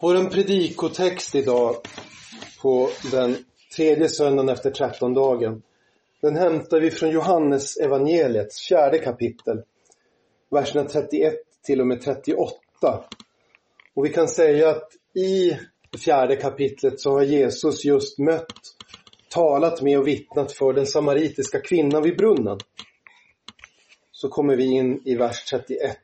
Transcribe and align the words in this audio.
Vår 0.00 0.30
predikotext 0.30 1.34
idag 1.34 1.76
på 2.62 2.90
den 3.12 3.36
tredje 3.76 4.08
söndagen 4.08 4.48
efter 4.48 4.70
trettondagen, 4.70 5.62
den 6.22 6.36
hämtar 6.36 6.80
vi 6.80 6.90
från 6.90 7.10
Johannes 7.10 7.76
evangeliets 7.76 8.60
fjärde 8.68 8.98
kapitel, 8.98 9.62
verserna 10.50 10.84
31 10.84 11.34
till 11.66 11.80
och 11.80 11.86
med 11.86 12.00
38. 12.02 12.54
Och 13.94 14.04
vi 14.04 14.08
kan 14.08 14.28
säga 14.28 14.70
att 14.70 14.88
i 15.14 15.58
det 15.90 15.98
fjärde 15.98 16.36
kapitlet 16.36 17.00
så 17.00 17.12
har 17.12 17.22
Jesus 17.22 17.84
just 17.84 18.18
mött, 18.18 18.60
talat 19.28 19.82
med 19.82 19.98
och 19.98 20.06
vittnat 20.06 20.52
för 20.52 20.72
den 20.72 20.86
samaritiska 20.86 21.60
kvinnan 21.60 22.02
vid 22.02 22.16
brunnen. 22.16 22.58
Så 24.12 24.28
kommer 24.28 24.56
vi 24.56 24.64
in 24.64 25.02
i 25.04 25.14
vers 25.14 25.44
31. 25.44 25.98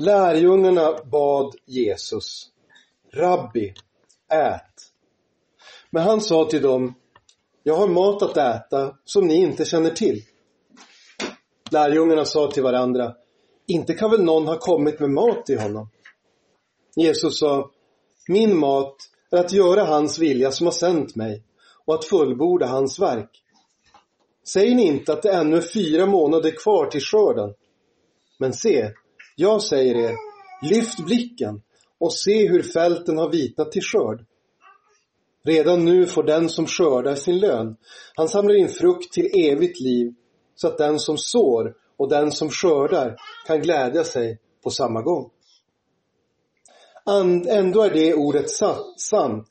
Lärjungarna 0.00 1.04
bad 1.04 1.54
Jesus, 1.66 2.46
Rabbi, 3.12 3.74
ät. 4.32 4.92
Men 5.90 6.02
han 6.02 6.20
sa 6.20 6.44
till 6.44 6.62
dem, 6.62 6.94
jag 7.62 7.76
har 7.76 7.88
mat 7.88 8.22
att 8.22 8.36
äta 8.36 8.94
som 9.04 9.26
ni 9.26 9.34
inte 9.34 9.64
känner 9.64 9.90
till. 9.90 10.22
Lärjungarna 11.70 12.24
sa 12.24 12.50
till 12.50 12.62
varandra, 12.62 13.14
inte 13.66 13.94
kan 13.94 14.10
väl 14.10 14.24
någon 14.24 14.46
ha 14.46 14.58
kommit 14.58 15.00
med 15.00 15.10
mat 15.10 15.46
till 15.46 15.58
honom? 15.58 15.90
Jesus 16.96 17.38
sa, 17.38 17.70
min 18.28 18.58
mat 18.58 18.96
är 19.30 19.38
att 19.38 19.52
göra 19.52 19.84
hans 19.84 20.18
vilja 20.18 20.52
som 20.52 20.66
har 20.66 20.72
sänt 20.72 21.16
mig 21.16 21.42
och 21.84 21.94
att 21.94 22.04
fullborda 22.04 22.66
hans 22.66 22.98
verk. 22.98 23.42
Säger 24.44 24.74
ni 24.74 24.86
inte 24.86 25.12
att 25.12 25.22
det 25.22 25.32
ännu 25.32 25.56
är 25.56 25.60
fyra 25.60 26.06
månader 26.06 26.50
kvar 26.50 26.86
till 26.86 27.00
skörden? 27.00 27.54
Men 28.38 28.52
se, 28.52 28.92
jag 29.40 29.62
säger 29.62 29.94
er, 29.94 30.16
lyft 30.62 30.98
blicken 30.98 31.62
och 31.98 32.14
se 32.14 32.48
hur 32.48 32.62
fälten 32.62 33.18
har 33.18 33.30
vitnat 33.30 33.72
till 33.72 33.82
skörd. 33.82 34.24
Redan 35.44 35.84
nu 35.84 36.06
får 36.06 36.22
den 36.22 36.48
som 36.48 36.66
skördar 36.66 37.14
sin 37.14 37.38
lön. 37.38 37.76
Han 38.14 38.28
samlar 38.28 38.54
in 38.54 38.68
frukt 38.68 39.12
till 39.12 39.30
evigt 39.34 39.80
liv 39.80 40.14
så 40.54 40.68
att 40.68 40.78
den 40.78 40.98
som 40.98 41.18
sår 41.18 41.74
och 41.96 42.08
den 42.08 42.32
som 42.32 42.50
skördar 42.50 43.16
kan 43.46 43.60
glädja 43.60 44.04
sig 44.04 44.38
på 44.62 44.70
samma 44.70 45.02
gång. 45.02 45.30
Ändå 47.48 47.82
är 47.82 47.90
det 47.90 48.14
ordet 48.14 48.50
sant, 48.96 49.48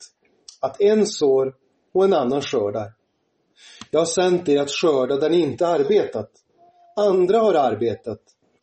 att 0.60 0.80
en 0.80 1.06
sår 1.06 1.54
och 1.94 2.04
en 2.04 2.12
annan 2.12 2.42
skördar. 2.42 2.92
Jag 3.90 4.00
har 4.00 4.06
sänt 4.06 4.48
er 4.48 4.60
att 4.60 4.70
skörda 4.70 5.16
där 5.16 5.30
ni 5.30 5.40
inte 5.40 5.68
arbetat. 5.68 6.30
Andra 6.96 7.38
har 7.38 7.54
arbetat 7.54 8.20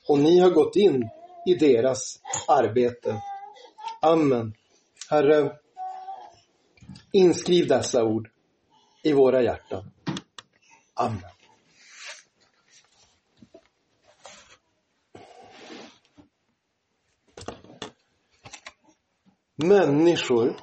och 0.07 0.19
ni 0.19 0.39
har 0.39 0.49
gått 0.49 0.75
in 0.75 1.09
i 1.45 1.55
deras 1.55 2.21
arbete. 2.47 3.21
Amen. 4.01 4.53
Herre, 5.09 5.59
inskriv 7.11 7.67
dessa 7.67 8.03
ord 8.03 8.29
i 9.03 9.13
våra 9.13 9.41
hjärtan. 9.41 9.91
Amen. 10.93 11.21
Människor, 19.55 20.55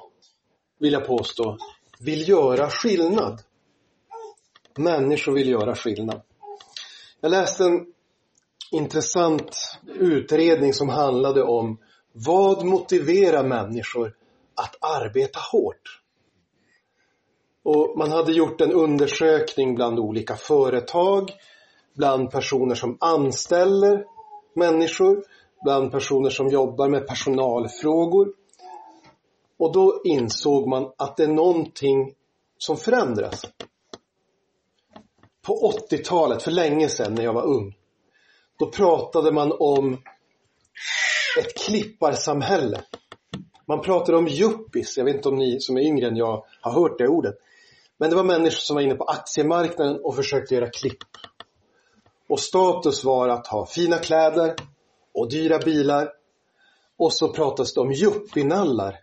vill 0.79 0.93
jag 0.93 1.07
påstå, 1.07 1.57
vill 1.99 2.29
göra 2.29 2.69
skillnad. 2.69 3.41
Människor 4.77 5.33
vill 5.33 5.49
göra 5.49 5.75
skillnad. 5.75 6.21
Jag 7.21 7.31
läste 7.31 7.63
en 7.63 7.92
intressant 8.73 9.79
utredning 9.85 10.73
som 10.73 10.89
handlade 10.89 11.43
om 11.43 11.77
vad 12.11 12.65
motiverar 12.65 13.43
människor 13.43 14.15
att 14.55 14.75
arbeta 14.81 15.39
hårt? 15.51 16.01
Och 17.63 17.97
man 17.97 18.11
hade 18.11 18.31
gjort 18.31 18.61
en 18.61 18.71
undersökning 18.71 19.75
bland 19.75 19.99
olika 19.99 20.35
företag, 20.35 21.31
bland 21.95 22.31
personer 22.31 22.75
som 22.75 22.97
anställer 22.99 24.05
människor, 24.55 25.23
bland 25.63 25.91
personer 25.91 26.29
som 26.29 26.47
jobbar 26.47 26.89
med 26.89 27.07
personalfrågor. 27.07 28.33
Och 29.57 29.73
då 29.73 30.01
insåg 30.03 30.67
man 30.67 30.91
att 30.97 31.17
det 31.17 31.23
är 31.23 31.27
någonting 31.27 32.13
som 32.57 32.77
förändras. 32.77 33.45
På 35.41 35.73
80-talet, 35.91 36.43
för 36.43 36.51
länge 36.51 36.89
sedan 36.89 37.15
när 37.15 37.23
jag 37.23 37.33
var 37.33 37.45
ung, 37.45 37.75
då 38.59 38.71
pratade 38.71 39.31
man 39.31 39.51
om 39.59 39.93
ett 41.39 41.57
klipparsamhälle. 41.65 42.83
Man 43.67 43.81
pratade 43.81 44.17
om 44.17 44.27
yuppies, 44.27 44.97
jag 44.97 45.05
vet 45.05 45.15
inte 45.15 45.29
om 45.29 45.35
ni 45.35 45.59
som 45.59 45.77
är 45.77 45.81
yngre 45.81 46.07
än 46.07 46.15
jag 46.15 46.45
har 46.61 46.71
hört 46.71 46.97
det 46.97 47.07
ordet. 47.07 47.35
Men 47.97 48.09
det 48.09 48.15
var 48.15 48.23
människor 48.23 48.57
som 48.57 48.75
var 48.75 48.81
inne 48.81 48.95
på 48.95 49.03
aktiemarknaden 49.03 49.99
och 50.03 50.15
försökte 50.15 50.55
göra 50.55 50.69
klipp. 50.69 50.97
Och 52.29 52.39
status 52.39 53.03
var 53.03 53.29
att 53.29 53.47
ha 53.47 53.65
fina 53.65 53.97
kläder 53.97 54.55
och 55.13 55.29
dyra 55.29 55.59
bilar. 55.59 56.11
Och 56.97 57.13
så 57.13 57.33
pratades 57.33 57.73
det 57.73 57.81
om 57.81 57.91
yuppinallar. 57.91 58.99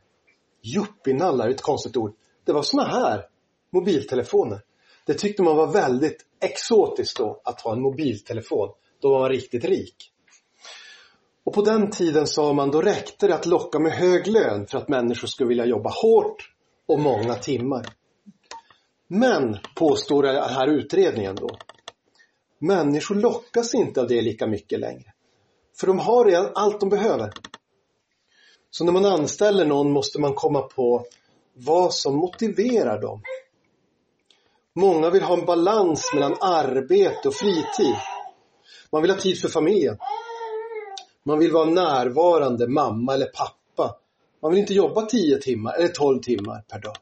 Yuppinallar, 0.63 1.49
ett 1.49 1.63
konstigt 1.63 1.97
ord. 1.97 2.15
Det 2.45 2.53
var 2.53 2.63
såna 2.63 2.85
här 2.85 3.27
mobiltelefoner. 3.73 4.63
Det 5.07 5.15
tyckte 5.15 5.43
man 5.43 5.57
var 5.57 5.67
väldigt 5.67 6.27
exotiskt 6.41 7.17
då, 7.17 7.41
att 7.45 7.61
ha 7.61 7.73
en 7.73 7.83
mobiltelefon. 7.83 8.69
Då 9.01 9.11
var 9.11 9.21
man 9.21 9.29
riktigt 9.29 9.65
rik. 9.65 10.13
Och 11.45 11.55
på 11.55 11.63
den 11.63 11.91
tiden 11.91 12.27
sa 12.27 12.53
man, 12.53 12.71
då 12.71 12.83
räckte 12.83 13.27
det 13.27 13.35
att 13.35 13.47
locka 13.47 13.79
med 13.79 13.93
hög 13.93 14.27
lön 14.27 14.67
för 14.67 14.79
att 14.79 14.89
människor 14.89 15.29
skulle 15.29 15.49
vilja 15.49 15.67
jobba 15.67 15.91
hårt 15.91 16.51
och 16.87 16.99
många 16.99 17.35
timmar. 17.35 17.87
Men, 19.09 19.59
påstår 19.77 20.23
den 20.23 20.43
här 20.43 20.69
utredningen 20.69 21.35
då, 21.35 21.49
människor 22.59 23.15
lockas 23.15 23.75
inte 23.75 24.01
av 24.01 24.09
det 24.09 24.23
lika 24.23 24.47
mycket 24.47 24.81
längre. 24.81 25.13
För 25.81 25.87
de 25.87 25.99
har 25.99 26.25
redan 26.25 26.53
allt 26.55 26.81
de 26.81 26.89
behöver. 26.89 27.33
Så 28.71 28.85
när 28.85 28.93
man 28.93 29.05
anställer 29.05 29.67
någon 29.67 29.93
måste 29.93 30.21
man 30.21 30.35
komma 30.35 30.63
på 30.63 31.07
vad 31.55 31.95
som 31.95 32.17
motiverar 32.17 33.01
dem. 33.01 33.23
Många 34.75 35.11
vill 35.11 35.23
ha 35.23 35.39
en 35.39 35.45
balans 35.45 36.11
mellan 36.15 36.37
arbete 36.41 37.29
och 37.29 37.35
fritid. 37.35 37.97
Man 38.93 39.03
vill 39.03 39.11
ha 39.11 39.19
tid 39.19 39.41
för 39.41 39.49
familjen. 39.49 39.99
Man 41.23 41.39
vill 41.39 41.53
vara 41.53 41.71
närvarande 41.71 42.69
mamma 42.69 43.15
eller 43.15 43.27
pappa. 43.27 43.97
Man 44.43 44.51
vill 44.51 44.61
inte 44.61 44.75
jobba 44.75 45.07
10 45.07 45.39
timmar 45.39 45.75
eller 45.75 45.89
12 45.89 46.21
timmar 46.21 46.65
per 46.69 46.79
dag. 46.79 46.97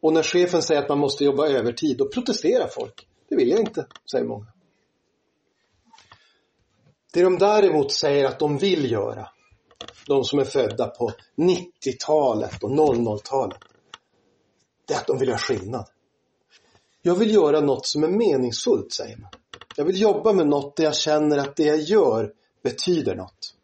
Och 0.00 0.12
när 0.12 0.22
chefen 0.22 0.62
säger 0.62 0.82
att 0.82 0.88
man 0.88 0.98
måste 0.98 1.24
jobba 1.24 1.48
övertid, 1.48 1.96
då 1.96 2.08
protesterar 2.08 2.66
folk. 2.66 3.06
Det 3.28 3.36
vill 3.36 3.48
jag 3.48 3.60
inte, 3.60 3.86
säger 4.10 4.24
många. 4.24 4.46
Det 7.12 7.22
de 7.22 7.38
däremot 7.38 7.92
säger 7.92 8.24
att 8.24 8.38
de 8.38 8.58
vill 8.58 8.90
göra, 8.90 9.28
de 10.06 10.24
som 10.24 10.38
är 10.38 10.44
födda 10.44 10.86
på 10.86 11.12
90-talet 11.36 12.62
och 12.62 12.70
00-talet, 12.70 13.58
det 14.86 14.94
är 14.94 14.98
att 14.98 15.06
de 15.06 15.18
vill 15.18 15.28
göra 15.28 15.38
skillnad. 15.38 15.86
Jag 17.02 17.14
vill 17.14 17.34
göra 17.34 17.60
något 17.60 17.86
som 17.86 18.04
är 18.04 18.08
meningsfullt, 18.08 18.92
säger 18.92 19.16
man. 19.16 19.30
Jag 19.78 19.84
vill 19.84 20.00
jobba 20.00 20.32
med 20.32 20.46
något 20.46 20.76
där 20.76 20.84
jag 20.84 20.96
känner 20.96 21.38
att 21.38 21.56
det 21.56 21.62
jag 21.62 21.80
gör 21.80 22.34
betyder 22.62 23.14
något. 23.14 23.54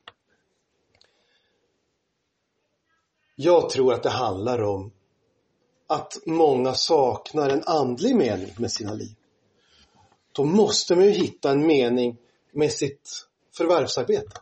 Jag 3.35 3.71
tror 3.71 3.95
att 3.95 4.03
det 4.03 4.11
handlar 4.11 4.63
om 4.63 4.93
att 5.87 6.19
många 6.27 6.75
saknar 6.75 7.51
en 7.51 7.63
andlig 7.67 8.17
mening 8.17 8.55
med 8.59 8.73
sina 8.73 8.95
liv. 8.95 9.15
Då 10.33 10.45
måste 10.45 10.97
man 10.97 11.05
ju 11.05 11.11
hitta 11.11 11.51
en 11.51 11.67
mening 11.67 12.17
med 12.53 12.73
sitt 12.73 13.27
förvärvsarbete. 13.57 14.41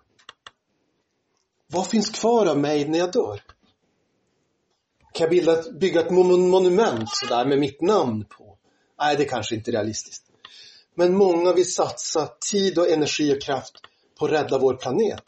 Vad 1.66 1.86
finns 1.86 2.10
kvar 2.10 2.46
av 2.46 2.58
mig 2.58 2.88
när 2.88 2.98
jag 2.98 3.12
dör? 3.12 3.42
Kan 5.12 5.24
jag 5.24 5.30
bilda, 5.30 5.72
bygga 5.72 6.00
ett 6.00 6.10
monument 6.10 7.08
sådär 7.12 7.46
med 7.46 7.58
mitt 7.58 7.80
namn 7.80 8.24
på? 8.24 8.58
Nej, 8.98 9.16
det 9.16 9.24
är 9.24 9.28
kanske 9.28 9.54
inte 9.54 9.70
är 9.70 9.72
realistiskt. 9.72 10.31
Men 10.94 11.16
många 11.16 11.52
vill 11.52 11.72
satsa 11.72 12.26
tid 12.50 12.78
och 12.78 12.88
energi 12.88 13.36
och 13.36 13.42
kraft 13.42 13.72
på 14.18 14.24
att 14.24 14.32
rädda 14.32 14.58
vår 14.58 14.74
planet. 14.74 15.24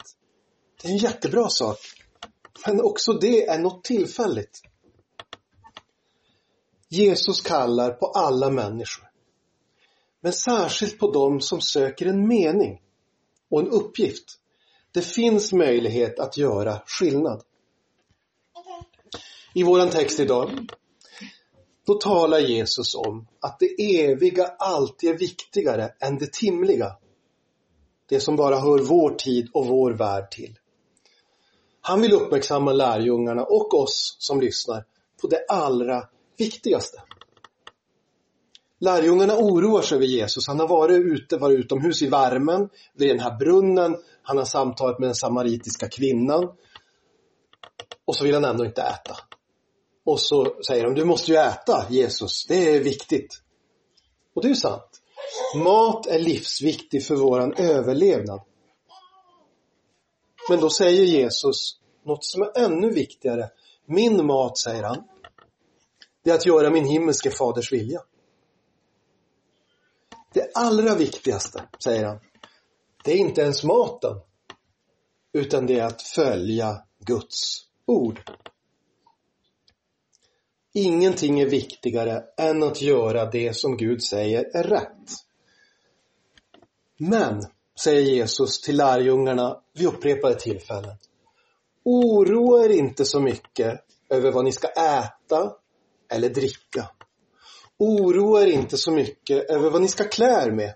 Det 0.81 0.87
är 0.87 0.91
en 0.91 0.97
jättebra 0.97 1.49
sak. 1.49 1.79
Men 2.67 2.81
också 2.81 3.13
det 3.13 3.47
är 3.47 3.59
något 3.59 3.83
tillfälligt. 3.83 4.61
Jesus 6.89 7.41
kallar 7.41 7.91
på 7.91 8.05
alla 8.05 8.49
människor. 8.49 9.09
Men 10.21 10.33
särskilt 10.33 10.99
på 10.99 11.11
dem 11.11 11.41
som 11.41 11.61
söker 11.61 12.05
en 12.05 12.27
mening 12.27 12.81
och 13.49 13.59
en 13.59 13.69
uppgift. 13.69 14.39
Det 14.91 15.01
finns 15.01 15.53
möjlighet 15.53 16.19
att 16.19 16.37
göra 16.37 16.81
skillnad. 16.85 17.43
I 19.53 19.63
våran 19.63 19.89
text 19.89 20.19
idag, 20.19 20.69
då 21.85 21.93
talar 21.93 22.39
Jesus 22.39 22.95
om 22.95 23.27
att 23.41 23.59
det 23.59 24.01
eviga 24.03 24.45
alltid 24.45 25.09
är 25.09 25.17
viktigare 25.17 25.93
än 25.99 26.17
det 26.17 26.33
timliga. 26.33 26.97
Det 28.09 28.19
som 28.19 28.35
bara 28.35 28.59
hör 28.59 28.79
vår 28.79 29.09
tid 29.09 29.49
och 29.53 29.67
vår 29.67 29.91
värld 29.91 30.31
till. 30.31 30.59
Han 31.81 32.01
vill 32.01 32.13
uppmärksamma 32.13 32.73
lärjungarna 32.73 33.43
och 33.43 33.73
oss 33.73 34.15
som 34.19 34.41
lyssnar 34.41 34.85
på 35.21 35.27
det 35.27 35.45
allra 35.47 36.03
viktigaste. 36.37 37.01
Lärjungarna 38.79 39.37
oroar 39.37 39.81
sig 39.81 39.95
över 39.95 40.05
Jesus. 40.05 40.47
Han 40.47 40.59
har 40.59 40.67
varit 40.67 41.01
ute, 41.01 41.37
varit 41.37 41.59
utomhus 41.59 42.01
i 42.01 42.07
värmen, 42.07 42.69
vid 42.93 43.09
den 43.09 43.19
här 43.19 43.37
brunnen. 43.37 43.97
Han 44.21 44.37
har 44.37 44.45
samtalat 44.45 44.99
med 44.99 45.07
den 45.07 45.15
samaritiska 45.15 45.89
kvinnan. 45.89 46.43
Och 48.05 48.15
så 48.15 48.23
vill 48.23 48.33
han 48.33 48.45
ändå 48.45 48.65
inte 48.65 48.81
äta. 48.81 49.17
Och 50.05 50.19
så 50.19 50.55
säger 50.67 50.83
de, 50.83 50.93
du 50.93 51.05
måste 51.05 51.31
ju 51.31 51.37
äta 51.37 51.85
Jesus, 51.89 52.45
det 52.47 52.75
är 52.75 52.83
viktigt. 52.83 53.41
Och 54.33 54.41
det 54.41 54.49
är 54.49 54.53
sant. 54.53 55.01
Mat 55.55 56.07
är 56.07 56.19
livsviktig 56.19 57.05
för 57.05 57.15
våran 57.15 57.53
överlevnad. 57.53 58.41
Men 60.49 60.59
då 60.59 60.69
säger 60.69 61.03
Jesus 61.03 61.79
något 62.03 62.25
som 62.25 62.41
är 62.41 62.57
ännu 62.57 62.89
viktigare. 62.89 63.49
Min 63.85 64.25
mat, 64.25 64.57
säger 64.57 64.83
han, 64.83 65.03
det 66.23 66.31
är 66.31 66.35
att 66.35 66.45
göra 66.45 66.69
min 66.69 66.85
himmelske 66.85 67.31
faders 67.31 67.71
vilja. 67.71 68.01
Det 70.33 70.51
allra 70.53 70.95
viktigaste, 70.95 71.63
säger 71.83 72.05
han, 72.05 72.19
det 73.03 73.11
är 73.11 73.17
inte 73.17 73.41
ens 73.41 73.63
maten, 73.63 74.19
utan 75.33 75.65
det 75.65 75.79
är 75.79 75.85
att 75.85 76.01
följa 76.01 76.83
Guds 76.99 77.65
ord. 77.85 78.31
Ingenting 80.77 81.39
är 81.39 81.45
viktigare 81.45 82.23
än 82.37 82.63
att 82.63 82.81
göra 82.81 83.25
det 83.25 83.55
som 83.55 83.77
Gud 83.77 84.03
säger 84.03 84.45
är 84.53 84.63
rätt. 84.63 85.09
Men, 86.97 87.41
säger 87.79 88.01
Jesus 88.01 88.61
till 88.61 88.77
lärjungarna 88.77 89.61
vid 89.73 89.87
upprepade 89.87 90.35
tillfällen, 90.35 90.95
oroa 91.83 92.65
er 92.65 92.69
inte 92.69 93.05
så 93.05 93.19
mycket 93.19 93.85
över 94.09 94.31
vad 94.31 94.45
ni 94.45 94.51
ska 94.51 94.67
äta 94.67 95.53
eller 96.11 96.29
dricka. 96.29 96.89
Oroa 97.77 98.41
er 98.41 98.47
inte 98.47 98.77
så 98.77 98.91
mycket 98.91 99.49
över 99.49 99.69
vad 99.69 99.81
ni 99.81 99.87
ska 99.87 100.03
klä 100.03 100.43
er 100.45 100.51
med. 100.51 100.73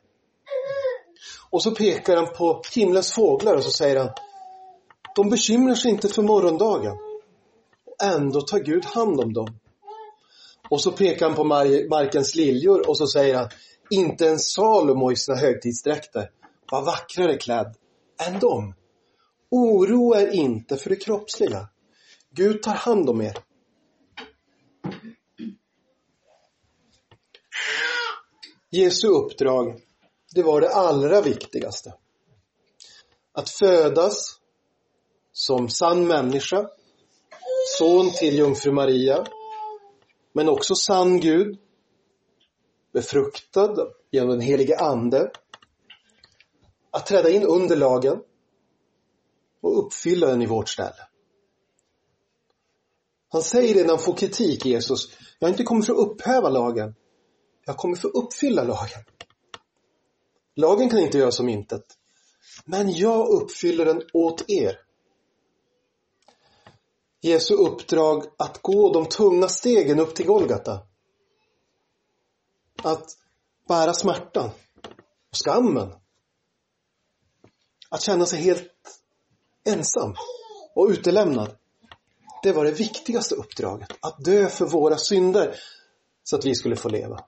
Och 1.49 1.63
så 1.63 1.75
pekar 1.75 2.15
han 2.15 2.33
på 2.33 2.61
himlens 2.75 3.11
fåglar 3.11 3.55
och 3.55 3.63
så 3.63 3.71
säger 3.71 3.95
han, 3.99 4.09
de 5.15 5.29
bekymrar 5.29 5.75
sig 5.75 5.91
inte 5.91 6.09
för 6.09 6.21
morgondagen. 6.21 6.97
Och 7.85 8.03
ändå 8.03 8.41
tar 8.41 8.59
Gud 8.59 8.85
hand 8.85 9.19
om 9.19 9.33
dem. 9.33 9.59
Och 10.69 10.81
så 10.81 10.91
pekar 10.91 11.25
han 11.25 11.35
på 11.35 11.43
markens 11.89 12.35
liljor 12.35 12.89
och 12.89 12.97
så 12.97 13.07
säger 13.07 13.35
han, 13.35 13.49
inte 13.89 14.29
en 14.29 14.39
Salomo 14.39 15.11
i 15.11 15.15
sina 15.15 15.37
högtidsdräkter 15.37 16.31
var 16.71 16.81
vackrare 16.81 17.37
klädd 17.37 17.75
än 18.27 18.39
dem. 18.39 18.73
Oroa 19.51 20.21
er 20.21 20.27
inte 20.27 20.77
för 20.77 20.89
det 20.89 20.95
kroppsliga. 20.95 21.69
Gud 22.31 22.63
tar 22.63 22.73
hand 22.73 23.09
om 23.09 23.21
er. 23.21 23.37
Jesu 28.71 29.07
uppdrag, 29.07 29.81
det 30.35 30.43
var 30.43 30.61
det 30.61 30.69
allra 30.69 31.21
viktigaste. 31.21 31.93
Att 33.33 33.49
födas 33.49 34.35
som 35.31 35.69
sann 35.69 36.07
människa, 36.07 36.69
son 37.77 38.11
till 38.11 38.37
jungfru 38.37 38.71
Maria, 38.71 39.25
men 40.33 40.49
också 40.49 40.75
sann 40.75 41.19
Gud, 41.19 41.59
befruktad 42.93 43.75
genom 44.11 44.29
den 44.29 44.41
helige 44.41 44.79
Ande, 44.79 45.31
att 46.91 47.05
träda 47.05 47.29
in 47.29 47.43
under 47.43 47.75
lagen 47.75 48.21
och 49.61 49.85
uppfylla 49.85 50.27
den 50.27 50.41
i 50.41 50.45
vårt 50.45 50.69
ställe. 50.69 51.07
Han 53.31 53.43
säger 53.43 53.73
det 53.73 53.81
när 53.81 53.89
han 53.89 53.99
får 53.99 54.13
kritik, 54.13 54.65
Jesus, 54.65 55.17
jag 55.39 55.47
har 55.47 55.51
inte 55.51 55.63
kommit 55.63 55.85
för 55.85 55.93
att 55.93 56.07
upphäva 56.07 56.49
lagen, 56.49 56.95
jag 57.65 57.77
kommer 57.77 57.95
för 57.95 58.07
att 58.07 58.15
uppfylla 58.15 58.63
lagen. 58.63 59.03
Lagen 60.55 60.89
kan 60.89 60.99
inte 60.99 61.17
göras 61.17 61.35
som 61.35 61.49
intet, 61.49 61.85
men 62.65 62.91
jag 62.91 63.27
uppfyller 63.29 63.85
den 63.85 64.01
åt 64.13 64.49
er. 64.49 64.88
Jesu 67.21 67.53
uppdrag 67.53 68.25
att 68.37 68.61
gå 68.61 68.93
de 68.93 69.05
tunga 69.05 69.47
stegen 69.47 69.99
upp 69.99 70.15
till 70.15 70.25
Golgata. 70.25 70.79
Att 72.83 73.17
bära 73.67 73.93
smärtan 73.93 74.49
och 75.29 75.37
skammen. 75.45 75.93
Att 77.89 78.01
känna 78.01 78.25
sig 78.25 78.41
helt 78.41 79.01
ensam 79.63 80.15
och 80.75 80.87
utelämnad. 80.89 81.55
Det 82.43 82.51
var 82.51 82.65
det 82.65 82.71
viktigaste 82.71 83.35
uppdraget. 83.35 83.89
Att 83.99 84.25
dö 84.25 84.49
för 84.49 84.65
våra 84.65 84.97
synder 84.97 85.55
så 86.23 86.35
att 86.35 86.45
vi 86.45 86.55
skulle 86.55 86.75
få 86.75 86.89
leva. 86.89 87.25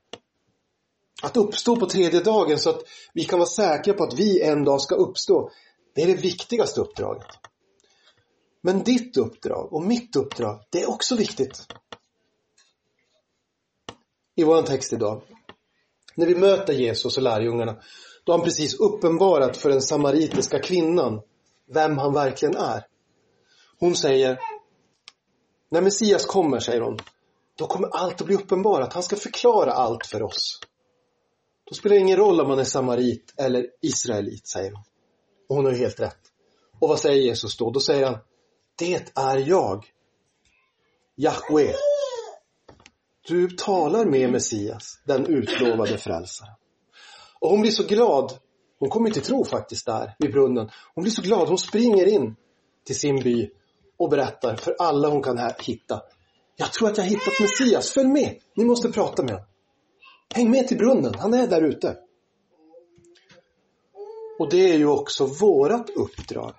Att 1.23 1.37
uppstå 1.37 1.75
på 1.75 1.85
tredje 1.85 2.19
dagen 2.19 2.59
så 2.59 2.69
att 2.69 2.81
vi 3.13 3.23
kan 3.25 3.39
vara 3.39 3.49
säkra 3.49 3.93
på 3.93 4.03
att 4.03 4.13
vi 4.13 4.41
en 4.41 4.63
dag 4.63 4.81
ska 4.81 4.95
uppstå. 4.95 5.51
Det 5.95 6.01
är 6.01 6.07
det 6.07 6.21
viktigaste 6.21 6.81
uppdraget. 6.81 7.27
Men 8.61 8.83
ditt 8.83 9.17
uppdrag 9.17 9.73
och 9.73 9.83
mitt 9.83 10.15
uppdrag, 10.15 10.63
det 10.69 10.81
är 10.81 10.89
också 10.89 11.15
viktigt. 11.15 11.67
I 14.35 14.43
vår 14.43 14.61
text 14.61 14.93
idag, 14.93 15.21
när 16.15 16.25
vi 16.25 16.35
möter 16.35 16.73
Jesus 16.73 17.17
och 17.17 17.23
lärjungarna, 17.23 17.81
då 18.23 18.31
har 18.31 18.37
han 18.37 18.45
precis 18.45 18.73
uppenbarat 18.73 19.57
för 19.57 19.69
den 19.69 19.81
samaritiska 19.81 20.59
kvinnan 20.59 21.21
vem 21.67 21.97
han 21.97 22.13
verkligen 22.13 22.55
är. 22.55 22.85
Hon 23.79 23.95
säger, 23.95 24.39
när 25.69 25.81
Messias 25.81 26.25
kommer, 26.25 26.59
säger 26.59 26.81
hon, 26.81 26.99
då 27.57 27.67
kommer 27.67 27.87
allt 27.87 28.21
att 28.21 28.27
bli 28.27 28.35
uppenbarat. 28.35 28.93
Han 28.93 29.03
ska 29.03 29.15
förklara 29.15 29.71
allt 29.71 30.05
för 30.05 30.23
oss. 30.23 30.59
Då 31.69 31.75
spelar 31.75 31.95
det 31.95 32.01
ingen 32.01 32.17
roll 32.17 32.41
om 32.41 32.47
man 32.47 32.59
är 32.59 32.63
samarit 32.63 33.33
eller 33.37 33.67
israelit, 33.81 34.47
säger 34.47 34.71
hon. 34.71 34.83
Och 35.49 35.55
hon 35.55 35.65
har 35.65 35.71
ju 35.71 35.77
helt 35.77 35.99
rätt. 35.99 36.19
Och 36.79 36.89
vad 36.89 36.99
säger 36.99 37.21
Jesus 37.21 37.57
då? 37.57 37.71
Då 37.71 37.79
säger 37.79 38.05
han, 38.05 38.17
det 38.81 39.11
är 39.15 39.37
jag. 39.37 39.85
Jahwe. 41.15 41.73
Du 43.27 43.49
talar 43.49 44.05
med 44.05 44.31
Messias, 44.31 45.01
den 45.05 45.25
utlovade 45.25 45.97
frälsaren. 45.97 46.53
Och 47.39 47.49
hon 47.49 47.61
blir 47.61 47.71
så 47.71 47.83
glad. 47.83 48.33
Hon 48.79 48.89
kommer 48.89 49.07
inte 49.07 49.21
tro 49.21 49.45
faktiskt 49.45 49.85
där 49.85 50.15
vid 50.19 50.31
brunnen. 50.31 50.69
Hon 50.95 51.03
blir 51.03 51.11
så 51.11 51.21
glad. 51.21 51.47
Hon 51.47 51.57
springer 51.57 52.05
in 52.05 52.35
till 52.85 52.99
sin 52.99 53.23
by 53.23 53.49
och 53.97 54.09
berättar 54.09 54.55
för 54.55 54.75
alla 54.79 55.09
hon 55.09 55.23
kan 55.23 55.51
hitta. 55.59 56.01
Jag 56.55 56.73
tror 56.73 56.89
att 56.89 56.97
jag 56.97 57.03
har 57.03 57.09
hittat 57.09 57.39
Messias. 57.39 57.91
Följ 57.91 58.09
med. 58.09 58.35
Ni 58.55 58.65
måste 58.65 58.91
prata 58.91 59.23
med 59.23 59.31
honom. 59.31 59.47
Häng 60.33 60.51
med 60.51 60.67
till 60.67 60.77
brunnen. 60.77 61.13
Han 61.19 61.33
är 61.33 61.47
där 61.47 61.61
ute. 61.61 61.97
Och 64.39 64.49
det 64.49 64.71
är 64.71 64.77
ju 64.77 64.87
också 64.87 65.25
vårat 65.25 65.89
uppdrag 65.89 66.53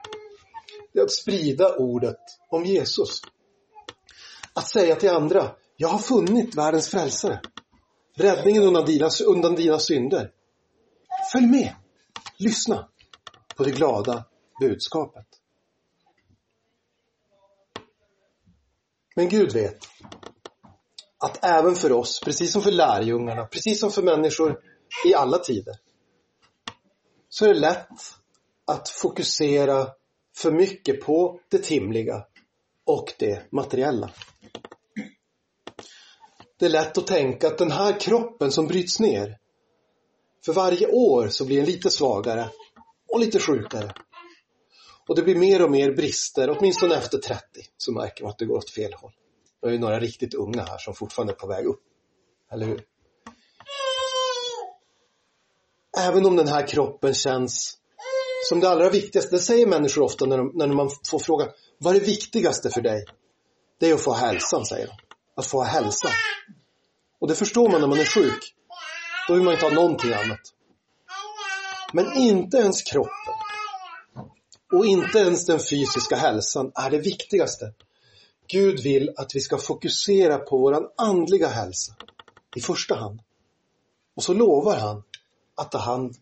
det 0.93 1.01
är 1.01 1.05
att 1.05 1.13
sprida 1.13 1.77
ordet 1.77 2.21
om 2.49 2.65
Jesus. 2.65 3.21
Att 4.53 4.69
säga 4.69 4.97
till 4.97 5.11
andra, 5.11 5.57
jag 5.77 5.89
har 5.89 5.99
funnit 5.99 6.55
världens 6.55 6.89
frälsare. 6.89 7.41
Räddningen 8.15 8.63
undan 8.63 8.85
dina, 8.85 9.09
undan 9.27 9.55
dina 9.55 9.79
synder. 9.79 10.33
Följ 11.33 11.47
med. 11.47 11.75
Lyssna 12.37 12.89
på 13.57 13.65
det 13.65 13.71
glada 13.71 14.25
budskapet. 14.61 15.27
Men 19.17 19.29
Gud 19.29 19.53
vet 19.53 19.79
att 21.19 21.45
även 21.45 21.75
för 21.75 21.93
oss, 21.93 22.21
precis 22.21 22.53
som 22.53 22.63
för 22.63 22.73
lärjungarna, 22.73 23.47
precis 23.47 23.81
som 23.81 23.91
för 23.91 24.03
människor 24.03 24.61
i 25.07 25.15
alla 25.15 25.39
tider, 25.39 25.75
så 27.29 27.45
är 27.45 27.49
det 27.55 27.61
lätt 27.61 27.89
att 28.65 28.89
fokusera 28.89 29.91
för 30.37 30.51
mycket 30.51 31.01
på 31.01 31.41
det 31.49 31.59
timliga 31.59 32.27
och 32.87 33.13
det 33.19 33.53
materiella. 33.53 34.11
Det 36.59 36.67
är 36.67 36.71
lätt 36.71 36.99
att 36.99 37.07
tänka 37.07 37.47
att 37.47 37.59
den 37.59 37.71
här 37.71 38.01
kroppen 38.01 38.53
som 38.53 38.67
bryts 38.67 39.01
ner, 39.01 39.39
för 40.45 40.53
varje 40.53 40.87
år 40.87 41.29
så 41.29 41.45
blir 41.45 41.57
den 41.57 41.67
lite 41.67 41.91
svagare 41.91 42.51
och 43.09 43.21
lite 43.21 43.39
sjukare. 43.39 43.95
Och 45.09 45.17
det 45.17 45.23
blir 45.23 45.37
mer 45.37 45.63
och 45.63 45.71
mer 45.71 45.93
brister, 45.93 46.57
åtminstone 46.59 46.97
efter 46.97 47.19
30 47.19 47.43
så 47.77 47.93
märker 47.93 48.23
man 48.23 48.31
att 48.31 48.39
det 48.39 48.47
går 48.47 48.57
åt 48.57 48.71
fel 48.71 48.93
håll. 48.95 49.13
Det 49.61 49.69
är 49.69 49.73
ju 49.73 49.79
några 49.79 50.01
riktigt 50.01 50.35
unga 50.35 50.63
här 50.63 50.79
som 50.79 50.95
fortfarande 50.95 51.33
är 51.33 51.37
på 51.37 51.47
väg 51.47 51.67
upp. 51.67 51.83
Eller 52.53 52.67
hur? 52.67 52.85
Även 55.99 56.27
om 56.27 56.37
den 56.37 56.49
här 56.49 56.67
kroppen 56.67 57.15
känns 57.15 57.79
som 58.49 58.61
det 58.61 58.69
allra 58.69 58.91
viktigaste, 58.91 59.37
det 59.37 59.43
säger 59.43 59.67
människor 59.67 60.03
ofta 60.03 60.27
när, 60.27 60.39
de, 60.39 60.53
när 60.55 60.67
man 60.67 60.91
får 61.05 61.19
frågan, 61.19 61.49
vad 61.79 61.97
är 61.97 62.01
det 62.01 62.07
viktigaste 62.07 62.71
för 62.71 62.81
dig? 62.81 63.05
Det 63.81 63.91
är 63.91 63.95
att 63.95 64.01
få 64.01 64.13
hälsan, 64.13 64.67
säger 64.67 64.87
de. 64.87 64.93
Att 65.37 65.47
få 65.47 65.63
hälsa. 65.63 66.09
Och 67.21 67.29
det 67.29 67.35
förstår 67.35 67.69
man 67.69 67.81
när 67.81 67.89
man 67.89 67.99
är 67.99 68.05
sjuk. 68.05 68.55
Då 69.29 69.35
vill 69.35 69.43
man 69.43 69.55
inte 69.55 69.67
ha 69.67 69.75
någonting 69.75 70.13
annat. 70.13 70.41
Men 71.93 72.17
inte 72.17 72.57
ens 72.57 72.83
kroppen, 72.83 73.35
Och 74.73 74.87
inte 74.87 75.19
ens 75.19 75.47
den 75.47 75.59
fysiska 75.59 76.17
hälsan 76.17 76.73
är 76.75 76.91
det 76.91 76.99
viktigaste. 76.99 77.73
Gud 78.49 78.81
vill 78.81 79.15
att 79.17 79.35
vi 79.35 79.41
ska 79.41 79.59
fokusera 79.59 80.39
på 80.39 80.59
våran 80.59 80.89
andliga 80.97 81.49
hälsa 81.49 81.95
i 82.57 82.61
första 82.61 82.95
hand. 82.95 83.21
Och 84.17 84.23
så 84.23 84.35
lovar 84.35 84.77
han 84.77 85.03
att 85.55 85.71
ta 85.71 85.79
hand 85.79 86.17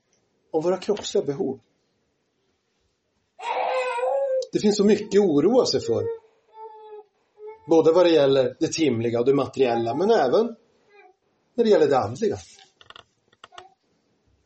om 0.53 0.63
våra 0.63 0.77
kroppsliga 0.77 1.25
behov. 1.25 1.61
Det 4.53 4.59
finns 4.59 4.77
så 4.77 4.85
mycket 4.85 5.21
att 5.21 5.27
oroa 5.27 5.67
sig 5.67 5.81
för. 5.81 6.05
Både 7.69 7.93
vad 7.93 8.07
det 8.07 8.11
gäller 8.11 8.57
det 8.61 8.73
timliga 8.73 9.21
och 9.21 9.27
det 9.27 9.35
materiella, 9.35 9.95
men 9.95 10.11
även 10.11 10.57
när 11.55 11.65
det 11.65 11.71
gäller 11.71 11.89
det 11.89 11.99
andliga. 11.99 12.39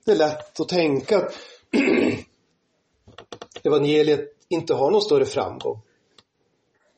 Det 0.04 0.12
är 0.12 0.16
lätt 0.16 0.60
att 0.60 0.68
tänka 0.68 1.18
att 1.18 1.34
evangeliet 3.62 4.20
inte 4.48 4.74
har 4.74 4.90
någon 4.90 5.02
större 5.02 5.24
framgång. 5.24 5.82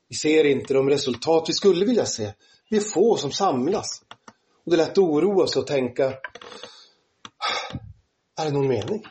Vi 0.09 0.17
ser 0.17 0.45
inte 0.45 0.75
de 0.75 0.89
resultat 0.89 1.45
vi 1.49 1.53
skulle 1.53 1.85
vilja 1.85 2.07
se. 2.07 2.33
Vi 2.71 2.77
är 2.77 2.81
få 2.81 3.17
som 3.17 3.33
samlas. 3.33 4.03
Och 4.65 4.71
det 4.71 4.75
är 4.75 4.79
lätt 4.79 4.91
att 4.91 4.99
oroa 4.99 5.47
sig 5.47 5.61
och 5.61 5.67
tänka, 5.67 6.05
är 8.41 8.45
det 8.45 8.51
någon 8.51 8.69
mening 8.69 9.05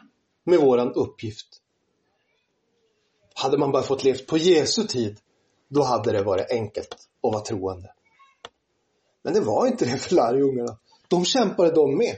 med 0.44 0.60
våran 0.60 0.94
uppgift? 0.94 1.62
Hade 3.36 3.58
man 3.58 3.72
bara 3.72 3.84
fått 3.84 4.04
levt 4.04 4.27
på 4.27 4.38
Jesu 4.38 4.84
tid, 4.84 5.20
då 5.68 5.84
hade 5.84 6.12
det 6.12 6.24
varit 6.24 6.51
enkelt 6.51 6.94
att 6.94 7.34
vara 7.34 7.44
troende. 7.44 7.94
Men 9.22 9.34
det 9.34 9.42
var 9.42 9.68
inte 9.68 9.86
det 9.86 9.98
för 9.98 10.15
lärjungarna. 10.15 10.77
De 11.08 11.25
kämpade 11.25 11.72
de 11.72 11.98
med. 11.98 12.18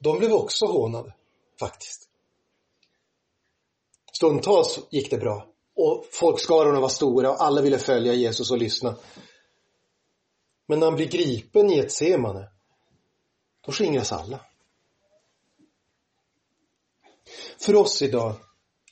De 0.00 0.18
blev 0.18 0.32
också 0.32 0.66
hånade, 0.66 1.14
faktiskt. 1.60 2.08
Stundtals 4.12 4.80
gick 4.90 5.10
det 5.10 5.18
bra 5.18 5.52
och 5.74 6.06
folkskarorna 6.10 6.80
var 6.80 6.88
stora 6.88 7.30
och 7.30 7.42
alla 7.42 7.62
ville 7.62 7.78
följa 7.78 8.14
Jesus 8.14 8.50
och 8.50 8.58
lyssna. 8.58 8.96
Men 10.66 10.78
när 10.78 10.86
han 10.86 10.96
blir 10.96 11.08
gripen 11.08 11.70
i 11.70 11.78
ett 11.78 11.92
semane, 11.92 12.48
då 13.66 13.72
skingras 13.72 14.12
alla. 14.12 14.40
För 17.58 17.76
oss 17.76 18.02
idag 18.02 18.34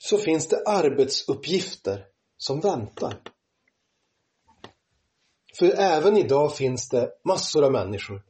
så 0.03 0.17
finns 0.17 0.47
det 0.47 0.63
arbetsuppgifter 0.65 2.05
som 2.37 2.59
väntar. 2.59 3.21
För 5.59 5.65
även 5.77 6.17
idag 6.17 6.55
finns 6.55 6.89
det 6.89 7.09
massor 7.23 7.63
av 7.63 7.71
människor 7.71 8.21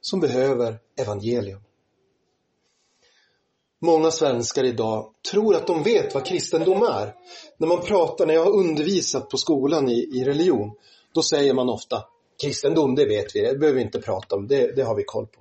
som 0.00 0.20
behöver 0.20 0.78
evangelium. 0.96 1.60
Många 3.80 4.10
svenskar 4.10 4.64
idag 4.64 5.14
tror 5.30 5.56
att 5.56 5.66
de 5.66 5.82
vet 5.82 6.14
vad 6.14 6.26
kristendom 6.26 6.82
är. 6.82 7.14
När 7.56 7.68
man 7.68 7.80
pratar, 7.80 8.26
när 8.26 8.34
jag 8.34 8.44
har 8.44 8.52
undervisat 8.52 9.30
på 9.30 9.36
skolan 9.36 9.88
i, 9.88 9.98
i 10.12 10.24
religion, 10.24 10.76
då 11.14 11.22
säger 11.22 11.54
man 11.54 11.68
ofta 11.68 12.04
kristendom, 12.42 12.94
det 12.94 13.06
vet 13.06 13.36
vi, 13.36 13.40
det 13.40 13.58
behöver 13.58 13.76
vi 13.78 13.84
inte 13.84 14.00
prata 14.00 14.36
om, 14.36 14.46
det, 14.46 14.76
det 14.76 14.82
har 14.82 14.94
vi 14.94 15.04
koll 15.04 15.26
på. 15.26 15.40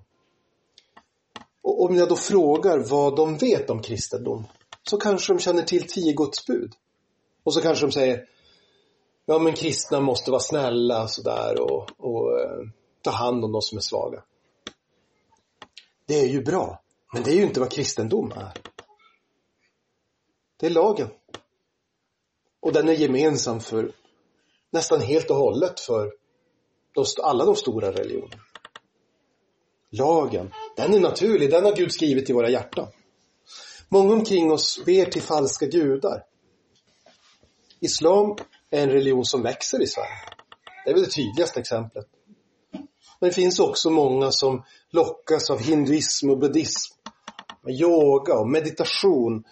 Och 1.62 1.86
om 1.86 1.96
jag 1.96 2.10
då 2.10 2.16
frågar 2.16 2.78
vad 2.78 3.16
de 3.16 3.38
vet 3.38 3.70
om 3.70 3.82
kristendom, 3.82 4.46
så 4.89 4.98
kanske 4.98 5.34
de 5.34 5.39
känner 5.39 5.63
till 5.63 5.88
tio 5.88 6.13
Guds 6.13 6.46
bud. 6.46 6.74
Och 7.44 7.53
så 7.53 7.62
kanske 7.62 7.86
de 7.86 7.91
säger, 7.91 8.29
ja 9.25 9.39
men 9.39 9.53
kristna 9.53 10.00
måste 10.00 10.32
vara 10.32 10.41
snälla 10.41 11.08
sådär 11.08 11.62
och, 11.62 11.89
och 11.98 12.39
eh, 12.39 12.67
ta 13.01 13.12
hand 13.12 13.46
om 13.46 13.51
de 13.51 13.62
som 13.62 13.77
är 13.77 13.82
svaga. 13.82 14.24
Det 16.06 16.20
är 16.20 16.27
ju 16.27 16.44
bra, 16.44 16.82
men 17.13 17.24
det 17.24 17.32
är 17.32 17.36
ju 17.36 17.44
inte 17.44 17.60
vad 17.60 17.72
kristendom 17.72 18.32
är. 18.32 18.53
Det 20.58 20.65
är 20.65 20.70
lagen. 20.70 21.10
Och 22.60 22.74
den 22.74 22.89
är 22.89 22.94
gemensam 22.94 23.60
för 23.60 23.91
nästan 24.72 25.01
helt 25.01 25.29
och 25.29 25.36
hållet 25.36 25.79
för 25.79 26.13
de, 26.94 27.06
alla 27.24 27.46
de 27.46 27.56
stora 27.56 27.91
religionerna. 27.91 28.44
Lagen, 29.89 30.53
den 30.75 30.94
är 30.94 31.00
naturlig, 31.00 31.50
den 31.51 31.65
har 31.65 31.75
Gud 31.75 31.91
skrivit 31.91 32.29
i 32.29 32.34
våra 32.34 32.50
hjärtan. 32.50 32.88
Många 33.89 34.13
omkring 34.13 34.51
oss 34.51 34.86
ber 34.86 35.06
till 35.06 35.22
falska 35.22 35.65
gudar. 35.65 36.24
Islam 37.79 38.36
är 38.70 38.84
en 38.84 38.89
religion 38.89 39.25
som 39.25 39.41
växer 39.41 39.82
i 39.82 39.88
Sverige. 39.88 40.20
Det 40.86 40.89
är 40.89 40.94
väl 40.94 41.03
det 41.03 41.10
tydligaste 41.10 41.60
exemplet. 41.60 42.08
Men 43.20 43.29
det 43.29 43.32
finns 43.32 43.60
också 43.60 43.89
många 43.89 44.32
som 44.32 44.63
lockas 44.89 45.50
av 45.50 45.60
hinduism 45.60 46.29
och 46.29 46.39
buddhism, 46.39 46.94
yoga 47.67 48.34
och 48.34 48.50
meditation 48.50 49.44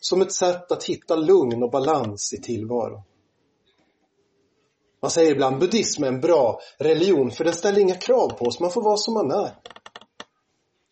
som 0.00 0.22
ett 0.22 0.32
sätt 0.32 0.72
att 0.72 0.84
hitta 0.84 1.16
lugn 1.16 1.62
och 1.62 1.70
balans 1.70 2.32
i 2.32 2.42
tillvaron. 2.42 3.02
Man 5.02 5.10
säger 5.10 5.32
ibland 5.32 5.58
buddhism 5.58 6.04
är 6.04 6.08
en 6.08 6.20
bra 6.20 6.60
religion 6.78 7.30
för 7.30 7.44
den 7.44 7.54
ställer 7.54 7.80
inga 7.80 7.94
krav 7.94 8.28
på 8.28 8.44
oss, 8.44 8.60
man 8.60 8.70
får 8.70 8.82
vara 8.82 8.96
som 8.96 9.14
man 9.14 9.30
är. 9.30 9.56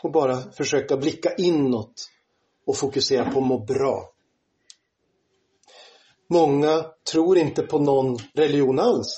Och 0.02 0.12
bara 0.12 0.42
försöka 0.52 0.96
blicka 0.96 1.34
inåt 1.34 2.10
och 2.68 2.76
fokusera 2.76 3.30
på 3.30 3.38
att 3.38 3.46
må 3.46 3.58
bra. 3.58 4.12
Många 6.28 6.86
tror 7.12 7.38
inte 7.38 7.62
på 7.62 7.78
någon 7.78 8.18
religion 8.34 8.78
alls. 8.78 9.14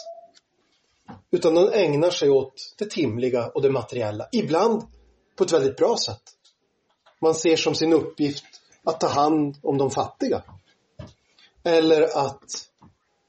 Utan 1.30 1.54
de 1.54 1.72
ägnar 1.72 2.10
sig 2.10 2.30
åt 2.30 2.74
det 2.78 2.90
timliga 2.90 3.48
och 3.48 3.62
det 3.62 3.70
materiella. 3.70 4.28
Ibland 4.32 4.82
på 5.36 5.44
ett 5.44 5.52
väldigt 5.52 5.76
bra 5.76 5.96
sätt. 5.96 6.22
Man 7.20 7.34
ser 7.34 7.56
som 7.56 7.74
sin 7.74 7.92
uppgift 7.92 8.44
att 8.84 9.00
ta 9.00 9.08
hand 9.08 9.56
om 9.62 9.78
de 9.78 9.90
fattiga. 9.90 10.42
Eller 11.64 12.02
att 12.02 12.68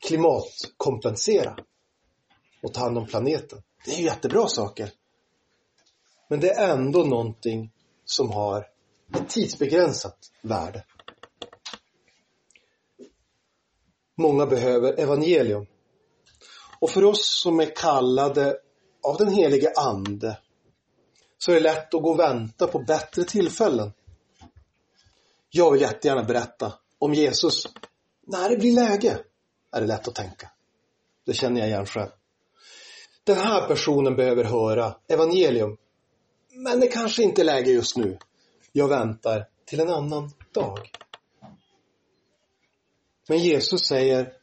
klimatkompensera 0.07 1.55
och 2.63 2.73
ta 2.73 2.81
hand 2.81 2.97
om 2.97 3.05
planeten. 3.05 3.63
Det 3.85 3.91
är 3.91 3.97
ju 3.97 4.03
jättebra 4.03 4.47
saker. 4.47 4.91
Men 6.29 6.39
det 6.39 6.51
är 6.51 6.73
ändå 6.73 7.03
någonting 7.03 7.71
som 8.05 8.31
har 8.31 8.70
tidsbegränsat 9.19 10.31
värde. 10.41 10.85
Många 14.17 14.45
behöver 14.45 14.99
evangelium. 14.99 15.65
Och 16.79 16.89
för 16.89 17.03
oss 17.03 17.41
som 17.41 17.59
är 17.59 17.75
kallade 17.75 18.57
av 19.03 19.17
den 19.17 19.31
helige 19.31 19.73
Ande 19.75 20.37
så 21.37 21.51
är 21.51 21.55
det 21.55 21.61
lätt 21.61 21.93
att 21.93 22.01
gå 22.01 22.09
och 22.09 22.19
vänta 22.19 22.67
på 22.67 22.79
bättre 22.79 23.23
tillfällen. 23.23 23.93
Jag 25.49 25.71
vill 25.71 25.81
jättegärna 25.81 26.23
berätta 26.23 26.73
om 26.99 27.13
Jesus 27.13 27.67
när 28.27 28.49
det 28.49 28.57
blir 28.57 28.75
läge, 28.75 29.19
är 29.71 29.81
det 29.81 29.87
lätt 29.87 30.07
att 30.07 30.15
tänka. 30.15 30.51
Det 31.25 31.33
känner 31.33 31.61
jag 31.61 31.69
igen 31.69 31.85
själv. 31.85 32.09
Den 33.23 33.37
här 33.37 33.67
personen 33.67 34.15
behöver 34.15 34.43
höra 34.43 34.95
evangelium, 35.07 35.77
men 36.51 36.79
det 36.79 36.87
kanske 36.87 37.23
inte 37.23 37.41
är 37.41 37.45
läge 37.45 37.71
just 37.71 37.97
nu. 37.97 38.17
Jag 38.71 38.87
väntar 38.87 39.47
till 39.65 39.79
en 39.79 39.89
annan 39.89 40.31
dag. 40.53 40.79
Men 43.27 43.37
Jesus 43.37 43.81
säger, 43.81 44.33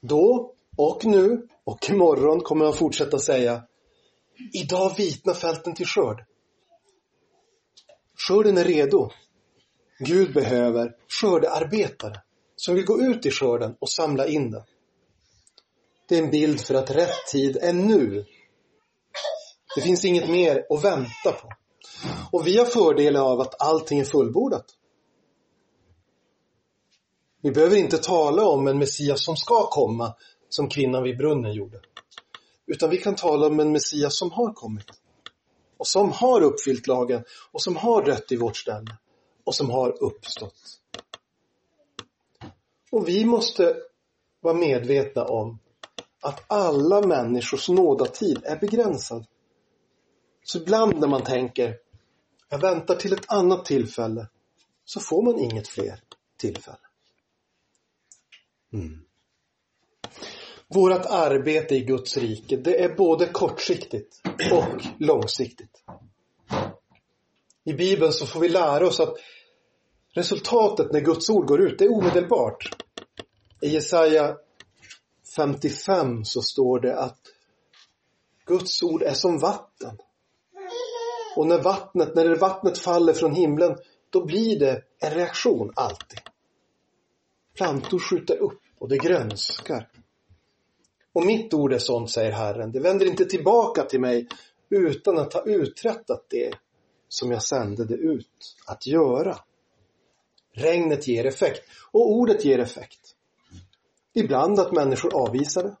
då 0.00 0.54
och 0.76 1.04
nu 1.04 1.48
och 1.64 1.90
imorgon 1.90 2.40
kommer 2.40 2.64
han 2.64 2.74
fortsätta 2.74 3.18
säga, 3.18 3.62
idag 4.52 4.96
vitnar 4.96 5.34
fälten 5.34 5.74
till 5.74 5.86
skörd. 5.86 6.24
Skörden 8.28 8.58
är 8.58 8.64
redo. 8.64 9.10
Gud 9.98 10.34
behöver 10.34 10.96
skördearbetare 11.08 12.22
som 12.56 12.74
vill 12.74 12.84
gå 12.84 13.00
ut 13.00 13.26
i 13.26 13.30
skörden 13.30 13.76
och 13.78 13.90
samla 13.90 14.26
in 14.26 14.50
den. 14.50 14.62
Det 16.08 16.18
är 16.18 16.22
en 16.22 16.30
bild 16.30 16.60
för 16.60 16.74
att 16.74 16.90
rätt 16.90 17.26
tid 17.32 17.56
är 17.56 17.72
nu. 17.72 18.24
Det 19.74 19.80
finns 19.80 20.04
inget 20.04 20.30
mer 20.30 20.66
att 20.70 20.84
vänta 20.84 21.32
på. 21.32 21.52
Och 22.32 22.46
vi 22.46 22.58
har 22.58 22.64
fördelen 22.64 23.22
av 23.22 23.40
att 23.40 23.62
allting 23.62 24.00
är 24.00 24.04
fullbordat. 24.04 24.66
Vi 27.42 27.50
behöver 27.50 27.76
inte 27.76 27.98
tala 27.98 28.46
om 28.46 28.66
en 28.66 28.78
Messias 28.78 29.24
som 29.24 29.36
ska 29.36 29.66
komma, 29.66 30.14
som 30.48 30.68
kvinnan 30.68 31.02
vid 31.02 31.18
brunnen 31.18 31.52
gjorde. 31.52 31.80
Utan 32.66 32.90
vi 32.90 32.98
kan 32.98 33.14
tala 33.14 33.46
om 33.46 33.60
en 33.60 33.72
Messias 33.72 34.18
som 34.18 34.30
har 34.30 34.52
kommit. 34.52 34.86
Och 35.76 35.86
som 35.86 36.12
har 36.12 36.40
uppfyllt 36.40 36.86
lagen 36.86 37.24
och 37.52 37.62
som 37.62 37.76
har 37.76 38.02
rätt 38.02 38.32
i 38.32 38.36
vårt 38.36 38.56
ställe. 38.56 38.96
Och 39.44 39.54
som 39.54 39.70
har 39.70 40.02
uppstått. 40.02 40.80
Och 42.90 43.08
vi 43.08 43.24
måste 43.24 43.76
vara 44.40 44.54
medvetna 44.54 45.24
om 45.24 45.58
att 46.20 46.44
alla 46.46 47.06
människors 47.06 47.68
nådatid 47.68 48.40
är 48.44 48.56
begränsad. 48.56 49.26
Så 50.44 50.58
ibland 50.58 51.00
när 51.00 51.08
man 51.08 51.24
tänker, 51.24 51.76
jag 52.50 52.60
väntar 52.60 52.94
till 52.94 53.12
ett 53.12 53.32
annat 53.32 53.64
tillfälle, 53.64 54.28
så 54.84 55.00
får 55.00 55.22
man 55.22 55.38
inget 55.38 55.68
fler 55.68 56.00
tillfälle. 56.36 56.78
Mm. 58.72 59.04
Vårat 60.68 61.06
arbete 61.06 61.74
i 61.74 61.80
Guds 61.80 62.16
rike, 62.16 62.56
det 62.56 62.84
är 62.84 62.96
både 62.96 63.26
kortsiktigt 63.26 64.20
och 64.52 64.82
långsiktigt. 64.98 65.82
I 67.64 67.72
Bibeln 67.72 68.12
så 68.12 68.26
får 68.26 68.40
vi 68.40 68.48
lära 68.48 68.86
oss 68.86 69.00
att 69.00 69.14
resultatet 70.14 70.92
när 70.92 71.00
Guds 71.00 71.30
ord 71.30 71.46
går 71.46 71.60
ut, 71.60 71.78
det 71.78 71.84
är 71.84 71.92
omedelbart. 71.92 72.84
I 73.60 73.68
Jesaja 73.68 74.36
55 75.36 76.24
så 76.24 76.42
står 76.42 76.80
det 76.80 76.98
att 76.98 77.20
Guds 78.46 78.82
ord 78.82 79.02
är 79.02 79.14
som 79.14 79.38
vatten. 79.38 79.98
Och 81.40 81.46
när 81.46 81.62
vattnet, 81.62 82.14
när 82.14 82.36
vattnet 82.36 82.78
faller 82.78 83.12
från 83.12 83.34
himlen, 83.34 83.76
då 84.10 84.24
blir 84.24 84.58
det 84.58 84.82
en 84.98 85.10
reaktion 85.10 85.72
alltid. 85.76 86.18
Plantor 87.56 87.98
skjuter 87.98 88.36
upp 88.36 88.60
och 88.78 88.88
det 88.88 88.96
grönskar. 88.96 89.88
Och 91.12 91.26
mitt 91.26 91.54
ord 91.54 91.72
är 91.72 91.78
sånt, 91.78 92.10
säger 92.10 92.32
Herren, 92.32 92.72
det 92.72 92.80
vänder 92.80 93.06
inte 93.06 93.24
tillbaka 93.24 93.82
till 93.82 94.00
mig 94.00 94.28
utan 94.70 95.18
att 95.18 95.32
ha 95.32 95.42
uträttat 95.44 96.26
det 96.28 96.54
som 97.08 97.30
jag 97.30 97.42
sände 97.42 97.84
det 97.84 97.94
ut 97.96 98.56
att 98.66 98.86
göra. 98.86 99.38
Regnet 100.52 101.08
ger 101.08 101.26
effekt 101.26 101.62
och 101.90 102.10
ordet 102.12 102.44
ger 102.44 102.58
effekt. 102.58 103.16
Ibland 104.14 104.58
att 104.58 104.72
människor 104.72 105.14
avvisar 105.14 105.62
det. 105.62 105.76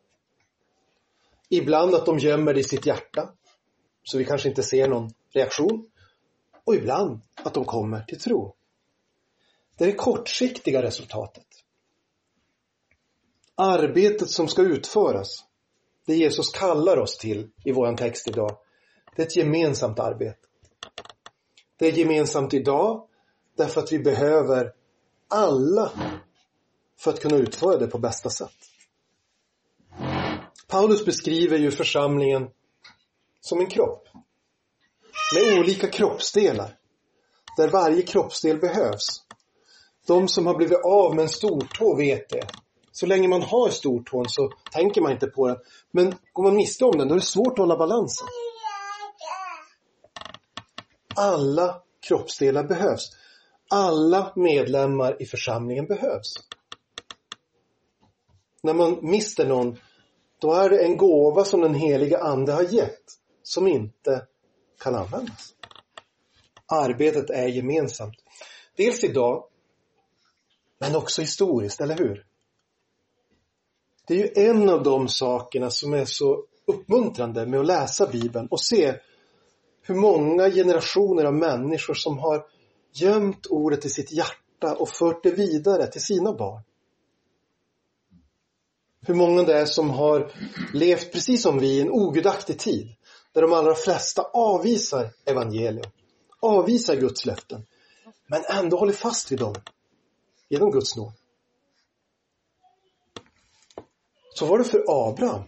Ibland 1.48 1.94
att 1.94 2.06
de 2.06 2.18
gömmer 2.18 2.54
det 2.54 2.60
i 2.60 2.64
sitt 2.64 2.86
hjärta, 2.86 3.34
så 4.02 4.18
vi 4.18 4.24
kanske 4.24 4.48
inte 4.48 4.62
ser 4.62 4.88
någon 4.88 5.10
reaktion. 5.32 5.90
Och 6.64 6.74
ibland 6.74 7.20
att 7.34 7.54
de 7.54 7.64
kommer 7.64 8.00
till 8.00 8.20
tro. 8.20 8.54
Det 9.76 9.84
är 9.84 9.88
det 9.88 9.94
kortsiktiga 9.94 10.82
resultatet. 10.82 11.46
Arbetet 13.54 14.30
som 14.30 14.48
ska 14.48 14.62
utföras, 14.62 15.44
det 16.06 16.14
Jesus 16.14 16.50
kallar 16.50 16.96
oss 16.96 17.18
till 17.18 17.50
i 17.64 17.72
vår 17.72 17.96
text 17.96 18.28
idag, 18.28 18.58
det 19.16 19.22
är 19.22 19.26
ett 19.26 19.36
gemensamt 19.36 19.98
arbete. 19.98 20.38
Det 21.76 21.86
är 21.86 21.92
gemensamt 21.92 22.54
idag 22.54 23.08
därför 23.56 23.80
att 23.80 23.92
vi 23.92 23.98
behöver 23.98 24.72
alla 25.28 25.92
för 26.98 27.10
att 27.10 27.20
kunna 27.20 27.36
utföra 27.36 27.78
det 27.78 27.86
på 27.86 27.98
bästa 27.98 28.30
sätt. 28.30 28.56
Paulus 30.68 31.04
beskriver 31.04 31.58
ju 31.58 31.70
församlingen 31.70 32.50
som 33.40 33.60
en 33.60 33.66
kropp 33.66 34.08
med 35.34 35.58
olika 35.58 35.88
kroppsdelar 35.88 36.76
där 37.56 37.68
varje 37.68 38.02
kroppsdel 38.02 38.58
behövs. 38.58 39.22
De 40.06 40.28
som 40.28 40.46
har 40.46 40.54
blivit 40.54 40.84
av 40.84 41.14
med 41.14 41.22
en 41.22 41.28
stortå 41.28 41.96
vet 41.96 42.28
det. 42.28 42.46
Så 42.92 43.06
länge 43.06 43.28
man 43.28 43.42
har 43.42 43.68
stortån 43.68 44.28
så 44.28 44.52
tänker 44.72 45.00
man 45.00 45.12
inte 45.12 45.26
på 45.26 45.48
den. 45.48 45.56
Men 45.90 46.14
går 46.32 46.42
man 46.42 46.56
miste 46.56 46.84
om 46.84 46.98
den 46.98 47.08
då 47.08 47.14
är 47.14 47.18
det 47.18 47.24
svårt 47.24 47.52
att 47.52 47.58
hålla 47.58 47.76
balansen. 47.76 48.28
Alla 51.16 51.82
kroppsdelar 52.08 52.64
behövs. 52.64 53.10
Alla 53.70 54.32
medlemmar 54.36 55.22
i 55.22 55.26
församlingen 55.26 55.86
behövs. 55.86 56.34
När 58.62 58.74
man 58.74 58.98
mister 59.02 59.46
någon, 59.46 59.78
då 60.40 60.52
är 60.52 60.70
det 60.70 60.84
en 60.84 60.96
gåva 60.96 61.44
som 61.44 61.60
den 61.60 61.74
heliga 61.74 62.18
ande 62.18 62.52
har 62.52 62.62
gett, 62.62 63.04
som 63.50 63.68
inte 63.68 64.26
kan 64.78 64.94
användas. 64.94 65.54
Arbetet 66.66 67.30
är 67.30 67.46
gemensamt. 67.46 68.14
Dels 68.76 69.04
idag, 69.04 69.44
men 70.78 70.96
också 70.96 71.20
historiskt, 71.20 71.80
eller 71.80 71.96
hur? 71.96 72.26
Det 74.06 74.14
är 74.14 74.18
ju 74.18 74.48
en 74.48 74.68
av 74.68 74.82
de 74.82 75.08
sakerna 75.08 75.70
som 75.70 75.94
är 75.94 76.04
så 76.04 76.44
uppmuntrande 76.66 77.46
med 77.46 77.60
att 77.60 77.66
läsa 77.66 78.06
Bibeln 78.06 78.46
och 78.46 78.60
se 78.60 78.94
hur 79.82 79.94
många 79.94 80.50
generationer 80.50 81.24
av 81.24 81.34
människor 81.34 81.94
som 81.94 82.18
har 82.18 82.46
gömt 82.92 83.46
ordet 83.46 83.84
i 83.84 83.88
sitt 83.88 84.12
hjärta 84.12 84.74
och 84.74 84.88
fört 84.88 85.22
det 85.22 85.30
vidare 85.30 85.86
till 85.86 86.02
sina 86.02 86.32
barn. 86.32 86.62
Hur 89.06 89.14
många 89.14 89.42
det 89.42 89.58
är 89.58 89.66
som 89.66 89.90
har 89.90 90.32
levt 90.74 91.12
precis 91.12 91.42
som 91.42 91.58
vi 91.58 91.66
i 91.66 91.80
en 91.80 91.90
ogudaktig 91.90 92.58
tid 92.58 92.96
där 93.32 93.42
de 93.42 93.52
allra 93.52 93.74
flesta 93.74 94.22
avvisar 94.22 95.10
evangelium, 95.24 95.90
avvisar 96.40 96.96
Guds 96.96 97.26
löften, 97.26 97.66
men 98.26 98.44
ändå 98.44 98.76
håller 98.76 98.92
fast 98.92 99.32
vid 99.32 99.38
dem 99.38 99.54
genom 100.48 100.70
Guds 100.70 100.96
nåd. 100.96 101.12
Så 104.34 104.46
var 104.46 104.58
det 104.58 104.64
för 104.64 104.84
Abraham. 104.88 105.42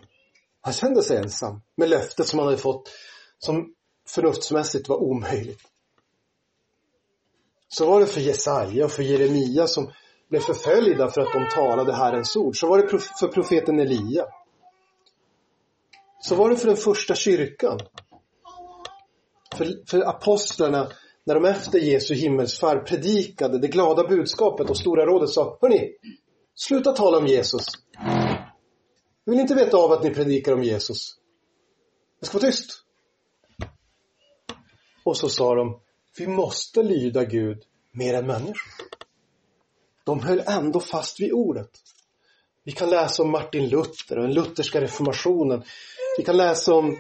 Han 0.61 0.75
kände 0.75 1.03
sig 1.03 1.17
ensam 1.17 1.61
med 1.77 1.89
löftet 1.89 2.27
som 2.27 2.39
han 2.39 2.49
hade 2.49 2.59
fått 2.59 2.91
som 3.39 3.75
förnuftsmässigt 4.09 4.89
var 4.89 4.97
omöjligt. 4.97 5.61
Så 7.69 7.87
var 7.87 8.01
det 8.01 8.07
för 8.07 8.21
Jesaja 8.21 8.85
och 8.85 8.93
för 8.93 9.03
Jeremia 9.03 9.67
som 9.67 9.93
blev 10.29 10.41
förföljda 10.41 11.11
för 11.11 11.21
att 11.21 11.33
de 11.33 11.49
talade 11.55 11.95
Herrens 11.95 12.37
ord. 12.37 12.57
Så 12.57 12.69
var 12.69 12.79
det 12.79 12.99
för 13.21 13.29
profeten 13.29 13.81
Elia. 13.81 14.27
Så 16.23 16.35
var 16.35 16.51
det 16.51 16.57
för 16.57 16.67
den 16.67 16.77
första 16.77 17.15
kyrkan. 17.15 17.79
För, 19.57 19.87
för 19.87 20.09
apostlarna 20.09 20.93
när 21.25 21.35
de 21.35 21.45
efter 21.45 21.79
Jesu 21.79 22.15
himmelsfärd 22.15 22.87
predikade 22.87 23.59
det 23.59 23.69
glada 23.69 24.09
budskapet 24.09 24.71
och 24.71 24.79
Stora 24.79 25.07
rådet 25.07 25.31
sa 25.31 25.59
Hörni, 25.61 25.93
sluta 26.55 26.93
tala 26.93 27.19
om 27.19 27.27
Jesus. 27.27 27.67
Vi 29.25 29.31
vill 29.31 29.41
inte 29.41 29.55
veta 29.55 29.77
av 29.77 29.93
att 29.93 30.03
ni 30.03 30.11
predikar 30.11 30.53
om 30.53 30.63
Jesus. 30.63 31.17
Det 32.21 32.27
ska 32.27 32.39
vara 32.39 32.51
tyst. 32.51 32.85
Och 35.05 35.17
så 35.17 35.29
sa 35.29 35.55
de, 35.55 35.81
vi 36.19 36.27
måste 36.27 36.83
lyda 36.83 37.25
Gud 37.25 37.63
mer 37.93 38.15
än 38.15 38.27
människor. 38.27 38.73
De 40.05 40.21
höll 40.21 40.43
ändå 40.47 40.81
fast 40.81 41.21
vid 41.21 41.33
ordet. 41.33 41.71
Vi 42.65 42.73
kan 42.73 42.91
läsa 42.91 43.23
om 43.23 43.31
Martin 43.31 43.69
Luther 43.69 44.19
och 44.19 44.23
den 44.23 44.35
lutherska 44.35 44.81
reformationen. 44.81 45.65
Vi 46.19 46.25
kan 46.25 46.37
läsa 46.37 46.75
om 46.75 46.99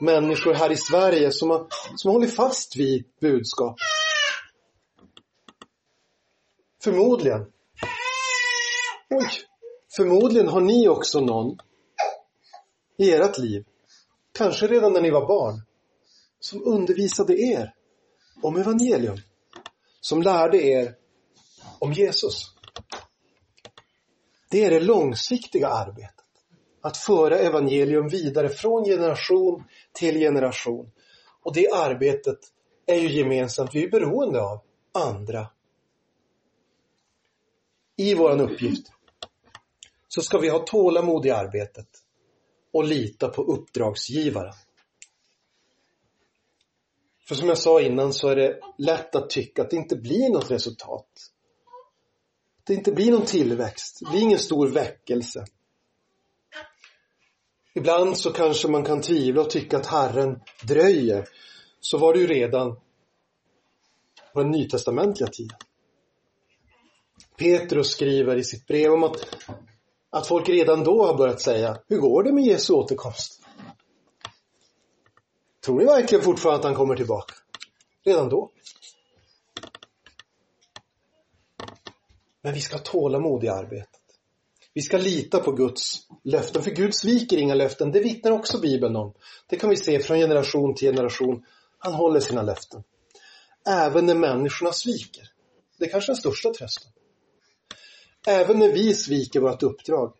människor 0.00 0.54
här 0.54 0.72
i 0.72 0.76
Sverige 0.76 1.32
som 1.32 1.50
har, 1.50 1.66
som 1.96 2.08
har 2.08 2.12
hållit 2.12 2.34
fast 2.34 2.76
vid 2.76 3.04
budskap. 3.20 3.76
Förmodligen. 6.82 7.40
Oj. 9.10 9.28
Förmodligen 9.96 10.48
har 10.48 10.60
ni 10.60 10.88
också 10.88 11.20
någon 11.20 11.58
i 12.98 13.12
ert 13.12 13.38
liv, 13.38 13.64
kanske 14.32 14.66
redan 14.66 14.92
när 14.92 15.00
ni 15.00 15.10
var 15.10 15.26
barn, 15.26 15.62
som 16.40 16.62
undervisade 16.66 17.40
er 17.40 17.74
om 18.42 18.56
evangelium. 18.56 19.16
Som 20.00 20.22
lärde 20.22 20.62
er 20.62 20.94
om 21.78 21.92
Jesus. 21.92 22.54
Det 24.52 24.64
är 24.64 24.70
det 24.70 24.80
långsiktiga 24.80 25.68
arbetet. 25.68 26.24
Att 26.80 26.96
föra 26.96 27.38
evangelium 27.38 28.08
vidare 28.08 28.48
från 28.48 28.84
generation 28.84 29.64
till 29.92 30.18
generation. 30.18 30.92
Och 31.42 31.54
det 31.54 31.72
arbetet 31.72 32.38
är 32.86 32.98
ju 32.98 33.12
gemensamt. 33.12 33.74
Vi 33.74 33.84
är 33.84 33.90
beroende 33.90 34.42
av 34.42 34.60
andra. 34.92 35.46
I 37.96 38.14
våran 38.14 38.40
uppgift 38.40 38.92
så 40.08 40.22
ska 40.22 40.38
vi 40.38 40.48
ha 40.48 40.58
tålamod 40.58 41.26
i 41.26 41.30
arbetet 41.30 41.88
och 42.72 42.84
lita 42.84 43.28
på 43.28 43.42
uppdragsgivaren. 43.42 44.54
För 47.28 47.34
som 47.34 47.48
jag 47.48 47.58
sa 47.58 47.80
innan 47.80 48.12
så 48.12 48.28
är 48.28 48.36
det 48.36 48.60
lätt 48.78 49.14
att 49.14 49.30
tycka 49.30 49.62
att 49.62 49.70
det 49.70 49.76
inte 49.76 49.96
blir 49.96 50.30
något 50.30 50.50
resultat. 50.50 51.31
Det 52.66 52.74
inte 52.74 52.92
blir 52.92 53.12
någon 53.12 53.26
tillväxt, 53.26 54.00
det 54.00 54.10
blir 54.10 54.20
ingen 54.20 54.38
stor 54.38 54.68
väckelse. 54.68 55.44
Ibland 57.74 58.18
så 58.18 58.32
kanske 58.32 58.68
man 58.68 58.84
kan 58.84 59.00
tvivla 59.00 59.40
och 59.40 59.50
tycka 59.50 59.76
att 59.76 59.86
Herren 59.86 60.40
dröjer. 60.62 61.28
Så 61.80 61.98
var 61.98 62.14
det 62.14 62.20
ju 62.20 62.26
redan 62.26 62.76
på 64.32 64.42
den 64.42 64.50
nytestamentliga 64.50 65.28
tiden. 65.28 65.58
Petrus 67.36 67.90
skriver 67.90 68.36
i 68.36 68.44
sitt 68.44 68.66
brev 68.66 68.92
om 68.92 69.02
att, 69.02 69.36
att 70.10 70.26
folk 70.26 70.48
redan 70.48 70.84
då 70.84 71.06
har 71.06 71.16
börjat 71.16 71.40
säga, 71.40 71.78
hur 71.88 71.98
går 71.98 72.22
det 72.22 72.32
med 72.32 72.44
Jesu 72.44 72.72
återkomst? 72.72 73.42
Tror 75.64 75.78
ni 75.78 75.84
verkligen 75.84 76.24
fortfarande 76.24 76.58
att 76.58 76.64
han 76.64 76.74
kommer 76.74 76.96
tillbaka? 76.96 77.34
Redan 78.04 78.28
då. 78.28 78.50
Men 82.42 82.54
vi 82.54 82.60
ska 82.60 82.76
ha 82.76 82.82
tålamod 82.82 83.44
i 83.44 83.48
arbetet. 83.48 84.00
Vi 84.74 84.82
ska 84.82 84.98
lita 84.98 85.38
på 85.38 85.52
Guds 85.52 86.06
löften, 86.24 86.62
för 86.62 86.70
Gud 86.70 86.94
sviker 86.94 87.36
inga 87.36 87.54
löften. 87.54 87.92
Det 87.92 88.00
vittnar 88.00 88.30
också 88.30 88.60
Bibeln 88.60 88.96
om. 88.96 89.14
Det 89.48 89.56
kan 89.56 89.70
vi 89.70 89.76
se 89.76 90.00
från 90.00 90.18
generation 90.18 90.74
till 90.74 90.88
generation. 90.88 91.44
Han 91.78 91.94
håller 91.94 92.20
sina 92.20 92.42
löften. 92.42 92.82
Även 93.66 94.06
när 94.06 94.14
människorna 94.14 94.72
sviker. 94.72 95.28
Det 95.78 95.84
är 95.84 95.90
kanske 95.90 96.12
den 96.12 96.16
största 96.16 96.52
trösten. 96.52 96.92
Även 98.26 98.58
när 98.58 98.72
vi 98.72 98.94
sviker 98.94 99.40
vårt 99.40 99.62
uppdrag 99.62 100.14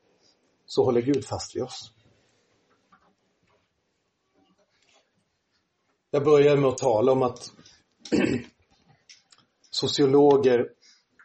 så 0.66 0.85
håller 0.85 1.02
Gud 1.02 1.24
fast 1.24 1.56
vid 1.56 1.62
oss. 1.62 1.92
Jag 6.11 6.24
börjar 6.24 6.56
med 6.56 6.68
att 6.68 6.78
tala 6.78 7.12
om 7.12 7.22
att 7.22 7.52
sociologer 9.70 10.68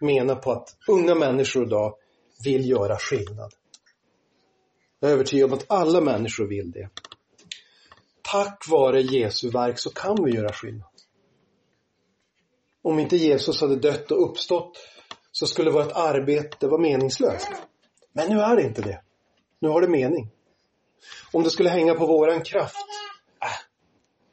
menar 0.01 0.36
på 0.36 0.51
att 0.51 0.77
unga 0.88 1.15
människor 1.15 1.63
idag 1.63 1.95
vill 2.43 2.69
göra 2.69 2.97
skillnad. 2.97 3.53
Jag 4.99 5.10
är 5.10 5.13
övertygad 5.13 5.51
om 5.51 5.57
att 5.57 5.65
alla 5.67 6.01
människor 6.01 6.47
vill 6.47 6.71
det. 6.71 6.89
Tack 8.21 8.65
vare 8.69 9.01
Jesu 9.01 9.49
verk 9.49 9.79
så 9.79 9.89
kan 9.89 10.23
vi 10.23 10.31
göra 10.31 10.53
skillnad. 10.53 10.89
Om 12.81 12.99
inte 12.99 13.17
Jesus 13.17 13.62
hade 13.62 13.75
dött 13.75 14.12
och 14.12 14.29
uppstått 14.29 14.77
så 15.31 15.47
skulle 15.47 15.71
vårt 15.71 15.91
arbete 15.91 16.67
vara 16.67 16.81
meningslöst. 16.81 17.47
Men 18.13 18.29
nu 18.29 18.39
är 18.39 18.55
det 18.55 18.63
inte 18.63 18.81
det. 18.81 19.01
Nu 19.60 19.69
har 19.69 19.81
det 19.81 19.88
mening. 19.88 20.31
Om 21.31 21.43
det 21.43 21.49
skulle 21.49 21.69
hänga 21.69 21.93
på 21.93 22.05
våran 22.05 22.43
kraft, 22.43 22.86
äh, 23.43 23.49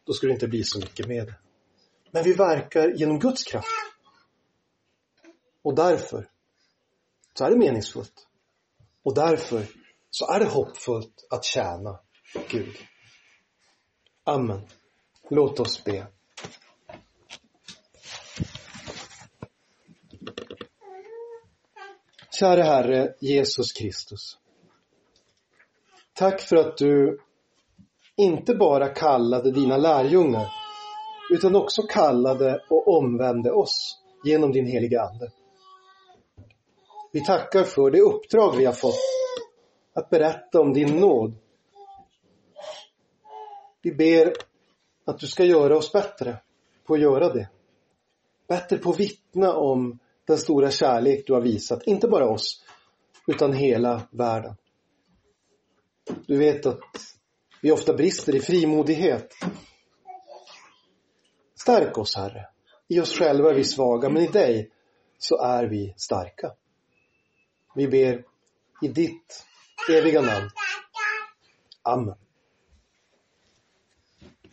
då 0.07 0.13
skulle 0.13 0.33
det 0.33 0.35
inte 0.35 0.49
bli 0.49 0.65
så 0.65 0.79
mycket 0.79 1.07
med 1.07 1.27
det. 1.27 1.35
Men 2.11 2.25
vi 2.25 2.33
verkar 2.33 2.89
genom 2.89 3.19
Guds 3.19 3.45
kraft. 3.45 3.94
Och 5.65 5.75
därför 5.75 6.29
så 7.35 7.45
är 7.45 7.51
det 7.51 7.57
meningsfullt. 7.57 8.27
Och 9.03 9.15
därför 9.15 9.67
så 10.11 10.33
är 10.33 10.39
det 10.39 10.47
hoppfullt 10.47 11.27
att 11.31 11.45
tjäna 11.45 12.01
Gud. 12.49 12.77
Amen. 14.25 14.61
Låt 15.31 15.61
oss 15.61 15.85
be. 15.85 16.07
Käre 22.41 22.63
Herre 22.63 23.15
Jesus 23.21 23.73
Kristus. 23.73 24.39
Tack 26.15 26.41
för 26.41 26.57
att 26.57 26.77
du 26.77 27.21
inte 28.17 28.55
bara 28.55 28.89
kallade 28.89 29.51
dina 29.51 29.77
lärjungar 29.77 30.53
utan 31.31 31.57
också 31.57 31.83
kallade 31.83 32.65
och 32.71 32.89
omvände 32.89 33.53
oss 33.53 34.03
genom 34.25 34.53
din 34.53 34.67
heliga 34.67 35.03
Ande. 35.03 35.33
Vi 37.15 37.25
tackar 37.25 37.65
för 37.65 37.91
det 37.91 38.01
uppdrag 38.01 38.57
vi 38.57 38.65
har 38.65 38.73
fått 38.73 38.99
att 39.93 40.11
berätta 40.11 40.61
om 40.61 40.73
din 40.73 41.01
nåd. 41.01 41.35
Vi 43.83 43.93
ber 43.93 44.35
att 45.05 45.19
du 45.19 45.27
ska 45.27 45.45
göra 45.45 45.77
oss 45.77 45.93
bättre 45.93 46.41
på 46.85 46.95
att 46.95 47.01
göra 47.01 47.33
det. 47.33 47.49
Bättre 48.49 48.79
på 48.79 48.91
att 48.91 49.01
vittna 49.01 49.55
om 49.55 49.99
den 50.27 50.39
stora 50.39 50.71
kärlek 50.71 51.27
du 51.27 51.33
har 51.33 51.41
visat, 51.41 51.87
inte 51.87 52.09
bara 52.09 52.31
oss, 52.31 52.65
utan 53.27 53.53
hela 53.53 54.03
världen. 54.11 54.57
Du 56.27 56.39
vet 56.39 56.67
att 56.67 56.81
vi 57.63 57.73
ofta 57.73 57.95
brister 57.95 58.35
i 58.35 58.41
frimodighet. 58.41 59.33
Stärk 61.61 61.99
oss, 61.99 62.17
Herre. 62.17 62.49
I 62.89 63.01
oss 63.01 63.19
själva 63.19 63.51
är 63.51 63.55
vi 63.55 63.65
svaga, 63.65 64.09
men 64.09 64.23
i 64.23 64.27
dig 64.27 64.71
så 65.19 65.43
är 65.43 65.65
vi 65.65 65.95
starka. 65.97 66.53
Vi 67.75 67.89
ber 67.89 68.23
i 68.83 68.89
ditt 68.89 69.45
eviga 69.91 70.21
namn. 70.21 70.51
Amen. 71.83 72.24